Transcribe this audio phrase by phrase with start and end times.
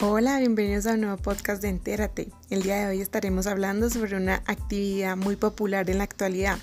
[0.00, 2.28] Hola, bienvenidos a un nuevo podcast de Entérate.
[2.50, 6.56] El día de hoy estaremos hablando sobre una actividad muy popular en la actualidad,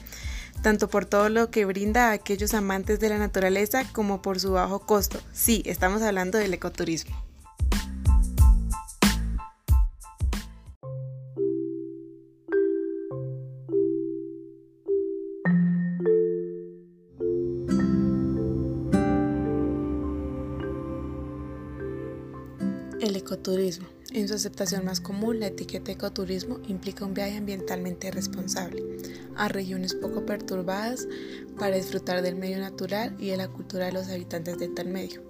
[0.62, 4.54] tanto por todo lo que brinda a aquellos amantes de la naturaleza como por su
[4.54, 5.20] bajo costo.
[5.34, 7.25] Sí, estamos hablando del ecoturismo.
[23.06, 23.88] El ecoturismo.
[24.14, 28.84] En su aceptación más común, la etiqueta ecoturismo implica un viaje ambientalmente responsable
[29.36, 31.08] a regiones poco perturbadas
[31.60, 35.22] para disfrutar del medio natural y de la cultura de los habitantes de tal medio,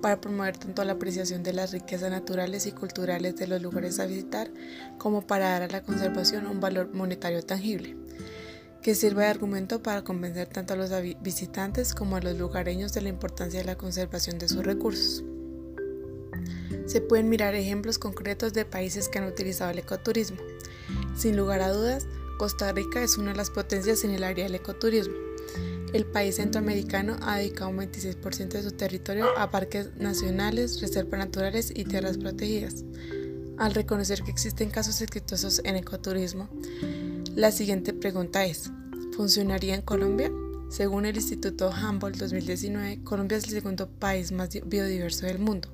[0.00, 4.06] para promover tanto la apreciación de las riquezas naturales y culturales de los lugares a
[4.06, 4.52] visitar,
[4.96, 7.96] como para dar a la conservación un valor monetario tangible
[8.80, 10.90] que sirva de argumento para convencer tanto a los
[11.20, 15.24] visitantes como a los lugareños de la importancia de la conservación de sus recursos.
[16.92, 20.36] Se pueden mirar ejemplos concretos de países que han utilizado el ecoturismo.
[21.16, 24.56] Sin lugar a dudas, Costa Rica es una de las potencias en el área del
[24.56, 25.14] ecoturismo.
[25.94, 31.72] El país centroamericano ha dedicado un 26% de su territorio a parques nacionales, reservas naturales
[31.74, 32.84] y tierras protegidas.
[33.56, 36.50] Al reconocer que existen casos exitosos en ecoturismo,
[37.34, 38.70] la siguiente pregunta es,
[39.16, 40.30] ¿funcionaría en Colombia?
[40.72, 45.68] Según el Instituto Humboldt 2019, Colombia es el segundo país más biodiverso del mundo.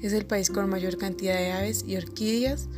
[0.00, 2.68] Es el país con mayor cantidad de aves y orquídeas,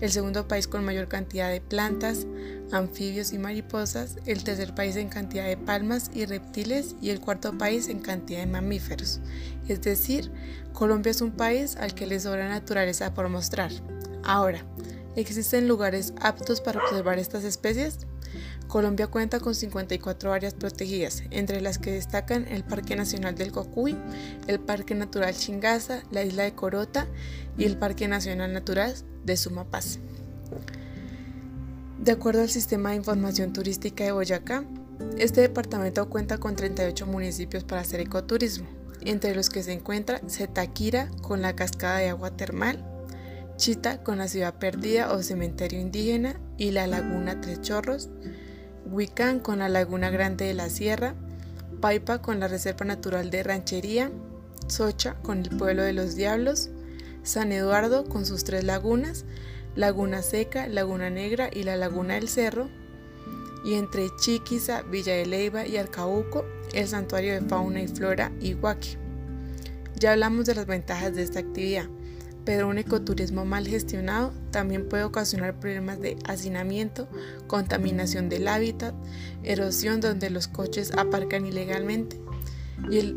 [0.00, 2.26] el segundo país con mayor cantidad de plantas,
[2.72, 7.56] anfibios y mariposas, el tercer país en cantidad de palmas y reptiles y el cuarto
[7.56, 9.20] país en cantidad de mamíferos.
[9.68, 10.32] Es decir,
[10.72, 13.70] Colombia es un país al que le sobra naturaleza por mostrar.
[14.24, 14.64] Ahora,
[15.14, 17.98] ¿existen lugares aptos para observar estas especies?
[18.70, 23.96] Colombia cuenta con 54 áreas protegidas, entre las que destacan el Parque Nacional del Cocuy,
[24.46, 27.06] el Parque Natural Chingaza, la isla de Corota
[27.58, 28.94] y el Parque Nacional Natural
[29.24, 29.98] de Sumapaz.
[31.98, 34.64] De acuerdo al Sistema de Información Turística de Boyacá,
[35.18, 38.68] este departamento cuenta con 38 municipios para hacer ecoturismo,
[39.00, 42.86] entre los que se encuentra Zetaquira con la cascada de agua termal,
[43.56, 48.08] Chita con la ciudad perdida o cementerio indígena y la laguna Tres Chorros,
[48.90, 51.14] Huicán con la Laguna Grande de la Sierra,
[51.80, 54.10] Paipa con la Reserva Natural de Ranchería,
[54.66, 56.70] Socha con el Pueblo de los Diablos,
[57.22, 59.24] San Eduardo con sus tres lagunas,
[59.76, 62.68] Laguna Seca, Laguna Negra y la Laguna del Cerro,
[63.64, 68.98] y entre Chiquiza, Villa de Leiva y Arcauco, el Santuario de Fauna y Flora Iguaque.
[69.94, 71.88] Ya hablamos de las ventajas de esta actividad
[72.44, 77.08] pero un ecoturismo mal gestionado también puede ocasionar problemas de hacinamiento,
[77.46, 78.94] contaminación del hábitat,
[79.42, 82.20] erosión donde los coches aparcan ilegalmente
[82.90, 83.16] y el,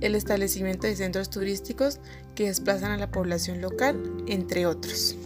[0.00, 2.00] el establecimiento de centros turísticos
[2.34, 5.16] que desplazan a la población local, entre otros.